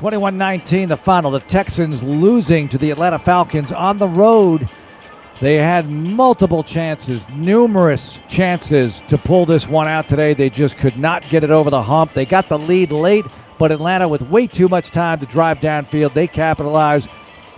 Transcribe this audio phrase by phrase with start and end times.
[0.00, 1.30] 21 19, the final.
[1.30, 4.66] The Texans losing to the Atlanta Falcons on the road.
[5.40, 10.32] They had multiple chances, numerous chances to pull this one out today.
[10.32, 12.14] They just could not get it over the hump.
[12.14, 13.26] They got the lead late,
[13.58, 17.06] but Atlanta, with way too much time to drive downfield, they capitalize.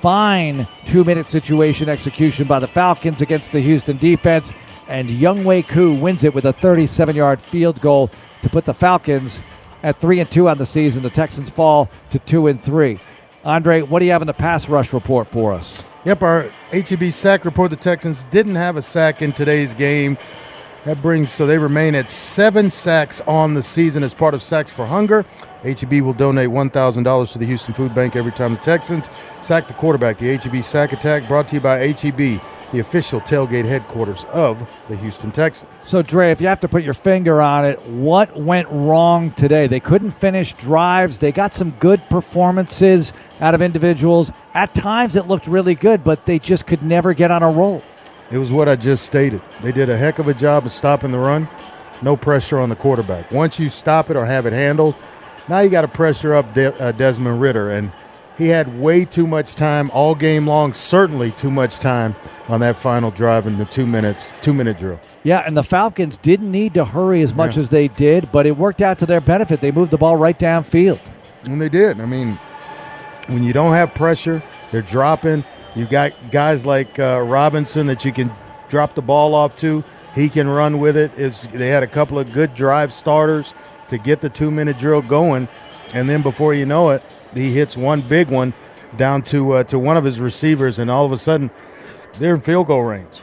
[0.00, 4.52] Fine two minute situation execution by the Falcons against the Houston defense.
[4.88, 8.10] And Younghoe Koo wins it with a 37 yard field goal
[8.42, 9.40] to put the Falcons
[9.82, 11.02] at 3 and 2 on the season.
[11.02, 12.98] The Texans fall to 2 and 3.
[13.44, 15.82] Andre, what do you have in the pass rush report for us?
[16.04, 20.16] Yep, our HEB sack report the Texans didn't have a sack in today's game.
[20.84, 24.70] That brings so they remain at seven sacks on the season as part of Sacks
[24.70, 25.24] for Hunger.
[25.62, 29.08] HEB will donate $1,000 to the Houston Food Bank every time the Texans
[29.42, 30.18] sack the quarterback.
[30.18, 32.40] The HEB sack attack brought to you by HEB
[32.72, 34.58] the official tailgate headquarters of
[34.88, 35.70] the Houston Texans.
[35.82, 39.66] So, Dre, if you have to put your finger on it, what went wrong today?
[39.66, 41.18] They couldn't finish drives.
[41.18, 44.32] They got some good performances out of individuals.
[44.54, 47.82] At times, it looked really good, but they just could never get on a roll.
[48.30, 49.42] It was what I just stated.
[49.62, 51.46] They did a heck of a job of stopping the run.
[52.00, 53.30] No pressure on the quarterback.
[53.30, 54.96] Once you stop it or have it handled,
[55.48, 57.70] now you got to pressure up De- uh, Desmond Ridder.
[57.70, 57.92] And
[58.42, 62.14] he had way too much time all game long, certainly too much time
[62.48, 64.98] on that final drive in the two minutes, two minute drill.
[65.22, 67.60] Yeah, and the Falcons didn't need to hurry as much yeah.
[67.60, 69.60] as they did, but it worked out to their benefit.
[69.60, 70.98] They moved the ball right downfield.
[71.44, 72.00] And they did.
[72.00, 72.38] I mean,
[73.26, 75.44] when you don't have pressure, they're dropping.
[75.76, 78.32] You got guys like uh, Robinson that you can
[78.68, 79.84] drop the ball off to.
[80.16, 81.12] He can run with it.
[81.16, 83.54] It's, they had a couple of good drive starters
[83.88, 85.48] to get the two minute drill going.
[85.92, 87.02] And then before you know it,
[87.34, 88.54] he hits one big one
[88.96, 91.50] down to uh, to one of his receivers, and all of a sudden
[92.18, 93.22] they're in field goal range.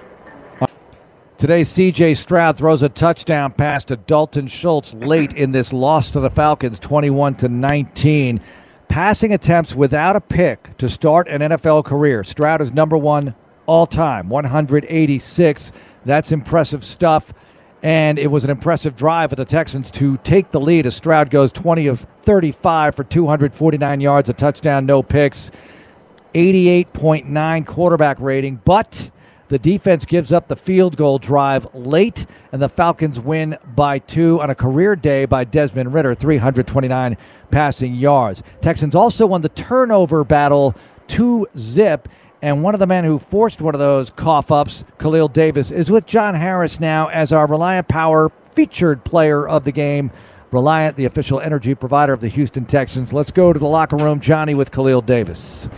[1.37, 2.15] Today, C.J.
[2.15, 6.81] Stroud throws a touchdown pass to Dalton Schultz late in this loss to the Falcons,
[6.81, 8.41] 21 to 19.
[8.89, 12.25] Passing attempts without a pick to start an NFL career.
[12.25, 13.35] Stroud is number one
[13.67, 15.71] all time, 186.
[16.03, 17.33] That's impressive stuff.
[17.81, 21.29] And it was an impressive drive for the Texans to take the lead as Stroud
[21.29, 25.51] goes 20 of 35 for 249 yards, a touchdown, no picks,
[26.33, 28.61] 88.9 quarterback rating.
[28.65, 29.11] But
[29.47, 34.39] the defense gives up the field goal drive late, and the Falcons win by two
[34.41, 37.17] on a career day by Desmond Ridder, 329
[37.49, 38.43] passing yards.
[38.61, 40.75] Texans also won the turnover battle
[41.07, 42.07] two zip
[42.41, 45.91] and one of the men who forced one of those cough ups, Khalil Davis, is
[45.91, 50.11] with John Harris now as our Reliant Power featured player of the game.
[50.51, 53.13] Reliant, the official energy provider of the Houston Texans.
[53.13, 54.19] Let's go to the locker room.
[54.19, 55.69] Johnny with Khalil Davis.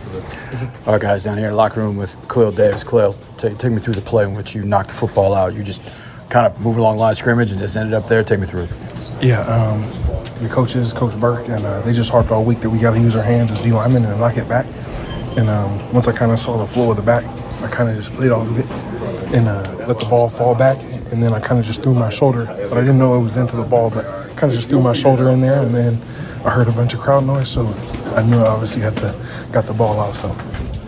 [0.86, 2.82] All right, guys, down here in the locker room with Khalil Davis.
[2.82, 5.54] Khalil, take, take me through the play in which you knocked the football out.
[5.54, 5.92] You just
[6.30, 8.24] kind of moved along line of scrimmage and just ended up there.
[8.24, 8.66] Take me through.
[9.20, 9.82] Yeah, um,
[10.42, 13.00] the coaches, Coach Burke, and uh, they just harped all week that we got to
[13.00, 14.66] use our hands as D linemen and knock it back.
[15.36, 17.24] And um, once I kind of saw the flow of the back,
[17.62, 18.66] I kind of just played off of it
[19.34, 20.82] and uh, let the ball fall back.
[21.10, 23.36] And then I kind of just threw my shoulder, but I didn't know it was
[23.36, 24.04] into the ball, but
[24.36, 25.60] kind of just threw my shoulder in there.
[25.60, 26.00] And then
[26.44, 27.66] I heard a bunch of crowd noise, so
[28.16, 29.14] I knew I obviously had to
[29.52, 30.14] got the ball out.
[30.14, 30.36] So.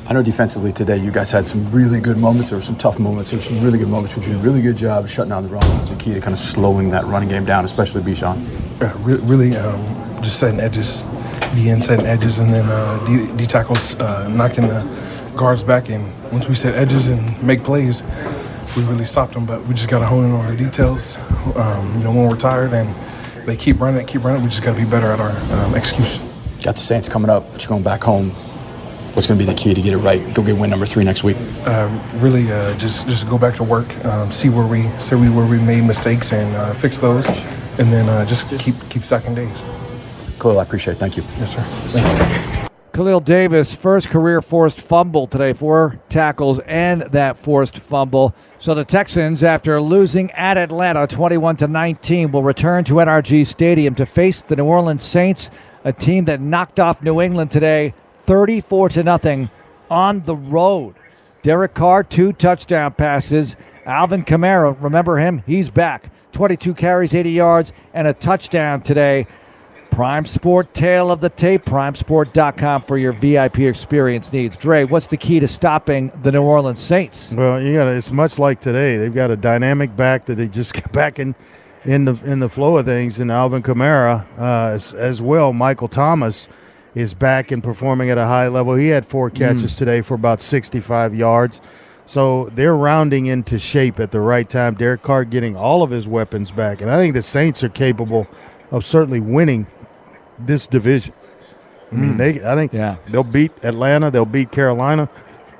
[0.07, 3.33] I know defensively today you guys had some really good moments or some tough moments
[3.33, 5.49] or some really good moments, but you did a really good job shutting down the
[5.49, 5.65] run.
[5.65, 8.45] It was the key to kind of slowing that running game down, especially Bijan.
[8.81, 11.05] Yeah, re- really um, just setting edges
[11.55, 14.83] the inside edges and then uh, D, D tackles uh, knocking the
[15.37, 15.89] guards back.
[15.89, 18.03] And once we set edges and make plays,
[18.77, 19.47] we really stopped them.
[19.47, 21.17] But we just got to hone in on the details.
[21.57, 22.95] Um, you know, when we're tired and
[23.47, 25.75] they keep running, it, keep running, we just got to be better at our um,
[25.75, 26.27] execution.
[26.63, 28.31] Got the Saints coming up, but you're going back home.
[29.15, 30.35] What's going to be the key to get it right?
[30.35, 31.37] Go get win number three next week.
[31.65, 35.47] Uh, really, uh, just just go back to work, um, see where we see where
[35.47, 37.29] we made mistakes and uh, fix those,
[37.79, 39.84] and then uh, just keep keep stacking days.
[40.39, 41.01] Khalil, I appreciate it.
[41.01, 41.23] Thank you.
[41.39, 41.63] Yes, sir.
[41.63, 42.69] Thank you.
[42.95, 48.33] Khalil Davis, first career forced fumble today, four tackles and that forced fumble.
[48.61, 53.97] So the Texans, after losing at Atlanta 21 to 19, will return to NRG Stadium
[53.97, 55.51] to face the New Orleans Saints,
[55.83, 59.51] a team that knocked off New England today 34 to nothing
[59.91, 60.95] on the road.
[61.43, 63.57] Derek Carr, two touchdown passes.
[63.87, 65.43] Alvin Kamara, remember him?
[65.47, 66.13] He's back.
[66.31, 69.27] 22 carries, 80 yards, and a touchdown today.
[69.95, 74.57] Prime Sport Tale of the Tape, primesport.com for your VIP experience needs.
[74.57, 77.31] Dre, what's the key to stopping the New Orleans Saints?
[77.31, 78.97] Well, you got it's much like today.
[78.97, 81.37] They've got a dynamic back that they just get back in
[81.85, 83.21] in the in the flow of things.
[83.21, 85.53] And Alvin Kamara uh, as, as, well.
[85.53, 86.49] Michael Thomas
[86.97, 88.75] is back and performing at a high level.
[88.75, 89.79] He had four catches mm.
[89.79, 91.61] today for about 65 yards.
[92.05, 94.75] So they're rounding into shape at the right time.
[94.75, 98.27] Derek Carr getting all of his weapons back, and I think the Saints are capable
[98.73, 99.69] of certainly winning
[100.39, 101.15] this division.
[101.91, 102.17] I mean, hmm.
[102.17, 102.45] they.
[102.45, 102.97] I think Yeah.
[103.09, 104.11] they'll beat Atlanta.
[104.11, 105.09] They'll beat Carolina.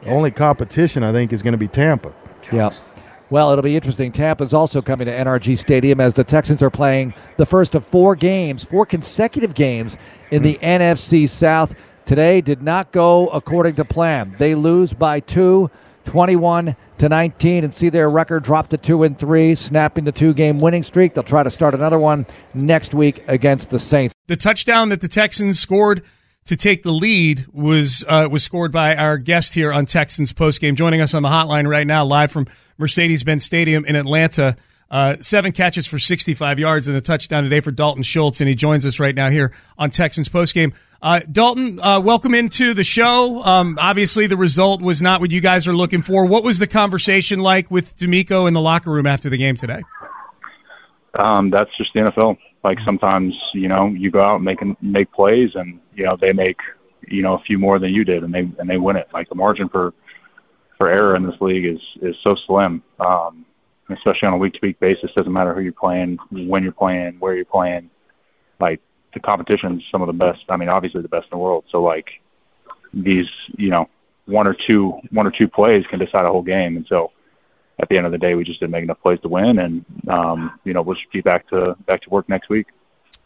[0.03, 2.13] The only competition I think is going to be Tampa.
[2.53, 2.71] Yeah.
[3.31, 4.13] Well, it'll be interesting.
[4.13, 8.15] Tampa's also coming to NRG Stadium as the Texans are playing the first of four
[8.15, 9.97] games, four consecutive games
[10.31, 10.65] in the hmm.
[10.65, 11.75] NFC South.
[12.05, 14.37] Today did not go according to plan.
[14.39, 15.71] They lose by two,
[16.05, 20.59] 21 to 19, and see their record drop to two and three, snapping the two-game
[20.59, 21.15] winning streak.
[21.15, 24.15] They'll try to start another one next week against the Saints.
[24.27, 26.03] the touchdown that the Texans scored
[26.47, 30.75] to take the lead was uh, was scored by our guest here on Texans postgame.
[30.75, 32.47] Joining us on the hotline right now, live from
[32.79, 34.57] Mercedes-Benz Stadium in Atlanta.
[34.91, 38.55] Uh, seven catches for 65 yards and a touchdown today for Dalton Schultz, and he
[38.55, 40.75] joins us right now here on Texans postgame.
[41.03, 43.43] Uh, Dalton, uh, welcome into the show.
[43.43, 46.27] Um, obviously, the result was not what you guys are looking for.
[46.27, 49.83] What was the conversation like with DeMeco in the locker room after the game today?
[51.19, 52.39] um, that's just the NFL.
[52.63, 56.33] Like sometimes, you know, you go out and make make plays, and you know they
[56.33, 56.59] make
[57.07, 59.09] you know a few more than you did, and they and they win it.
[59.13, 59.93] Like the margin for
[60.79, 63.45] for error in this league is is so slim, um,
[63.89, 65.13] especially on a week to week basis.
[65.13, 67.91] Doesn't matter who you're playing, when you're playing, where you're playing.
[68.61, 68.81] Like
[69.13, 70.45] the competition's some of the best.
[70.49, 71.65] I mean, obviously the best in the world.
[71.71, 72.21] So like
[72.93, 73.89] these, you know,
[74.27, 77.13] one or two one or two plays can decide a whole game, and so
[77.79, 79.85] at the end of the day, we just didn't make enough plays to win, and
[80.09, 82.67] um, you know we'll just be back to back to work next week.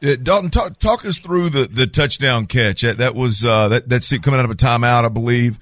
[0.03, 2.83] Uh, Dalton, talk, talk us through the, the touchdown catch.
[2.83, 5.59] That, that was uh, that that's coming out of a timeout, I believe.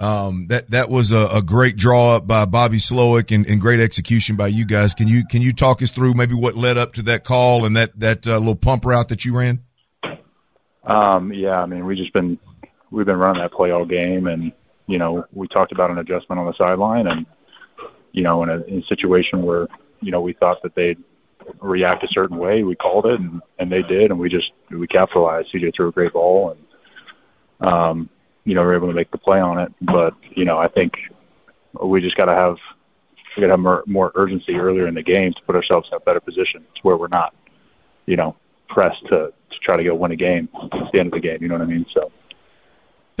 [0.00, 3.80] Um, that that was a, a great draw up by Bobby Slowik and, and great
[3.80, 4.94] execution by you guys.
[4.94, 7.76] Can you can you talk us through maybe what led up to that call and
[7.76, 9.62] that that uh, little pump route that you ran?
[10.84, 12.38] Um, yeah, I mean we just been
[12.90, 14.52] we've been running that play all game, and
[14.86, 17.26] you know we talked about an adjustment on the sideline, and
[18.12, 19.68] you know in a, in a situation where
[20.00, 20.96] you know we thought that they'd
[21.60, 24.86] react a certain way, we called it, and, and they did, and we just we
[24.86, 25.52] capitalized.
[25.52, 26.56] CJ threw a great ball,
[27.60, 28.10] and um,
[28.44, 29.72] you know we were able to make the play on it.
[29.80, 30.98] But you know I think
[31.80, 32.58] we just got to have
[33.36, 35.96] we got to have more, more urgency earlier in the game to put ourselves in
[35.96, 37.34] a better position to where we're not,
[38.06, 38.36] you know,
[38.68, 40.48] pressed to to try to go win a game.
[40.54, 41.42] It's the end of the game.
[41.42, 41.86] You know what I mean?
[41.92, 42.12] So.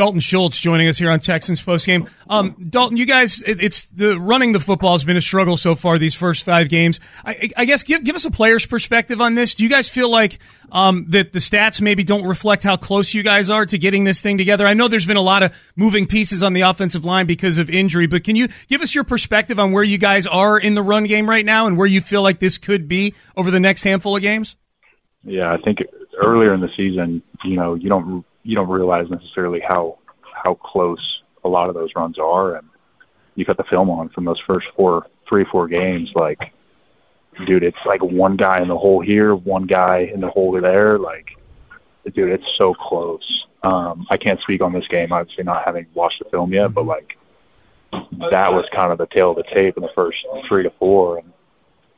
[0.00, 2.10] Dalton Schultz joining us here on Texans postgame.
[2.26, 5.74] Um, Dalton, you guys, it, it's the running the football has been a struggle so
[5.74, 6.98] far these first five games.
[7.22, 9.54] I, I guess give give us a player's perspective on this.
[9.54, 10.38] Do you guys feel like
[10.72, 14.22] um, that the stats maybe don't reflect how close you guys are to getting this
[14.22, 14.66] thing together?
[14.66, 17.68] I know there's been a lot of moving pieces on the offensive line because of
[17.68, 20.82] injury, but can you give us your perspective on where you guys are in the
[20.82, 23.84] run game right now and where you feel like this could be over the next
[23.84, 24.56] handful of games?
[25.24, 25.80] Yeah, I think
[26.24, 29.98] earlier in the season, you know, you don't you don't realize necessarily how
[30.32, 32.68] how close a lot of those runs are, and
[33.34, 36.12] you got the film on from those first four, three, four games.
[36.14, 36.52] Like,
[37.46, 40.98] dude, it's like one guy in the hole here, one guy in the hole there.
[40.98, 41.36] Like,
[42.14, 43.46] dude, it's so close.
[43.62, 46.86] Um, I can't speak on this game, obviously not having watched the film yet, but
[46.86, 47.18] like
[47.92, 51.18] that was kind of the tale of the tape in the first three to four,
[51.18, 51.32] and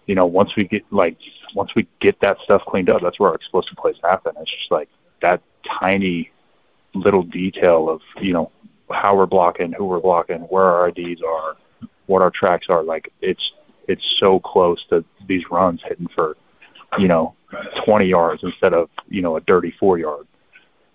[0.06, 1.16] you know, once we get like
[1.54, 4.32] once we get that stuff cleaned up, that's where our explosive plays happen.
[4.40, 4.88] It's just like
[5.20, 6.30] that tiny
[6.94, 8.50] little detail of you know
[8.90, 11.56] how we're blocking, who we're blocking, where our IDs are,
[12.06, 12.82] what our tracks are.
[12.82, 13.52] Like it's
[13.88, 16.36] it's so close to these runs hitting for
[16.98, 17.34] you know
[17.84, 20.26] 20 yards instead of you know a dirty four yard.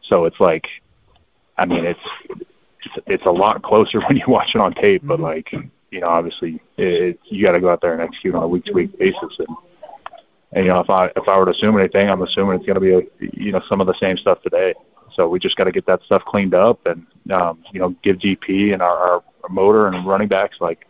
[0.02, 0.68] So it's like,
[1.58, 2.00] I mean, it's
[2.30, 5.24] it's, it's a lot closer when you watch it on tape, but mm-hmm.
[5.24, 5.52] like
[5.92, 8.66] you know, obviously, it, you got to go out there and execute on a week
[8.66, 9.40] to week basis.
[9.40, 9.48] And,
[10.52, 12.76] and you know, if I if I were to assume anything, I'm assuming it's going
[12.76, 14.74] to be a, you know some of the same stuff today.
[15.14, 18.18] So we just got to get that stuff cleaned up and um, you know give
[18.18, 20.86] GP and our, our motor and running backs like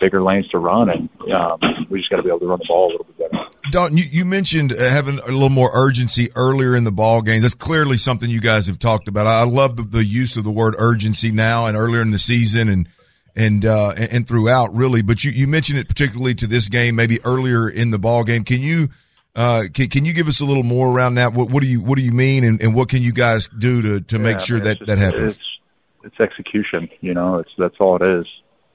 [0.00, 2.64] bigger lanes to run, and um, we just got to be able to run the
[2.66, 3.46] ball a little bit better.
[3.70, 7.42] Dalton, you, you mentioned uh, having a little more urgency earlier in the ball game.
[7.42, 9.26] That's clearly something you guys have talked about.
[9.26, 12.68] I love the, the use of the word urgency now and earlier in the season
[12.68, 12.88] and
[13.36, 15.02] and uh, and throughout really.
[15.02, 18.44] But you, you mentioned it particularly to this game, maybe earlier in the ball game.
[18.44, 18.88] Can you
[19.34, 21.32] uh, can, can you give us a little more around that?
[21.32, 23.82] What, what do you what do you mean, and, and what can you guys do
[23.82, 25.36] to, to make sure that it's that happens?
[25.36, 25.58] It's,
[26.04, 26.88] it's execution.
[27.00, 28.26] You know, it's that's all it is.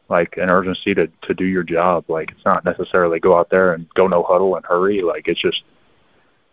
[0.07, 2.05] Like an urgency to to do your job.
[2.07, 5.01] Like it's not necessarily go out there and go no huddle and hurry.
[5.01, 5.63] Like it's just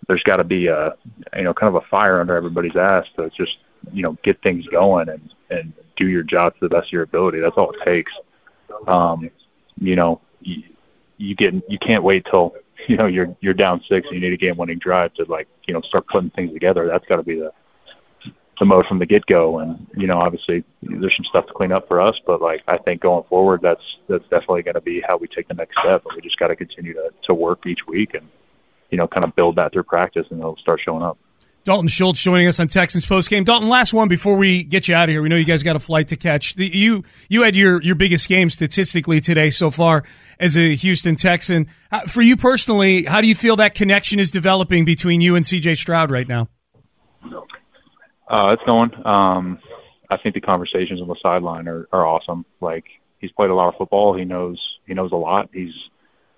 [0.08, 0.96] there's got to be a
[1.36, 3.58] you know kind of a fire under everybody's ass to just
[3.92, 7.02] you know get things going and and do your job to the best of your
[7.02, 7.40] ability.
[7.40, 8.12] That's all it takes.
[8.86, 9.30] Um,
[9.78, 10.62] you know, you,
[11.18, 12.54] you get you can't wait till
[12.88, 15.48] you know you're you're down six and you need a game winning drive to like
[15.66, 16.86] you know start putting things together.
[16.86, 17.52] That's got to be the
[18.58, 19.58] the mode from the get go.
[19.58, 22.78] And you know, obviously, there's some stuff to clean up for us, but like I
[22.78, 26.04] think going forward, that's that's definitely going to be how we take the next step.
[26.06, 28.28] And we just got to continue to to work each week and
[28.90, 31.18] you know kind of build that through practice, and it'll start showing up.
[31.64, 33.44] Dalton Schultz joining us on Texans post game.
[33.44, 35.22] Dalton, last one before we get you out of here.
[35.22, 36.54] We know you guys got a flight to catch.
[36.54, 40.02] The, you you had your your biggest game statistically today so far
[40.40, 41.68] as a Houston Texan.
[42.08, 45.78] For you personally, how do you feel that connection is developing between you and CJ
[45.78, 46.48] Stroud right now?
[48.28, 48.90] Uh, it's going.
[49.06, 49.60] Um,
[50.10, 52.44] I think the conversations on the sideline are, are awesome.
[52.60, 52.86] Like
[53.18, 54.16] he's played a lot of football.
[54.16, 55.50] He knows he knows a lot.
[55.52, 55.74] He's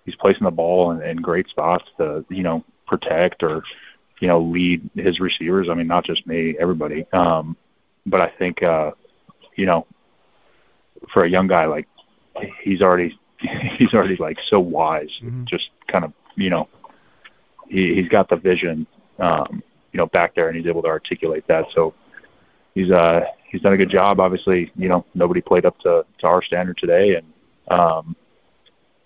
[0.05, 3.63] he's placing the ball in, in great spots to you know protect or
[4.21, 5.69] you know, lead his receivers.
[5.69, 7.07] I mean, not just me, everybody.
[7.13, 7.57] Um,
[8.07, 8.93] but I think, uh,
[9.57, 9.87] you know,
[11.13, 11.89] for a young guy, like
[12.63, 13.19] he's already,
[13.77, 15.45] he's already like so wise, mm-hmm.
[15.45, 16.69] just kind of, you know,
[17.69, 18.87] he, he's got the vision,
[19.19, 21.67] um, you know, back there and he's able to articulate that.
[21.75, 21.95] So
[22.75, 24.21] he's, uh, he's done a good job.
[24.21, 27.17] Obviously, you know, nobody played up to, to our standard today.
[27.17, 27.33] And,
[27.69, 28.17] um,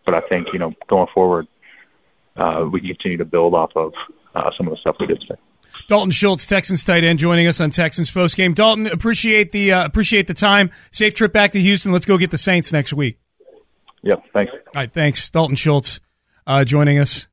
[0.04, 1.46] but I think, you know, going forward,
[2.36, 3.94] uh, we can continue to build off of,
[4.38, 5.36] uh, some of the stuff we did today.
[5.88, 8.52] Dalton Schultz, Texans tight end, joining us on Texans post game.
[8.52, 10.70] Dalton, appreciate the uh, appreciate the time.
[10.90, 11.92] Safe trip back to Houston.
[11.92, 13.18] Let's go get the Saints next week.
[14.02, 14.22] Yep.
[14.32, 14.52] Thanks.
[14.52, 14.92] All right.
[14.92, 16.00] Thanks, Dalton Schultz,
[16.46, 17.27] uh, joining us